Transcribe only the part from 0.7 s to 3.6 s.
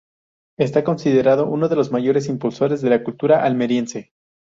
considerado uno de los mayores impulsores de la cultura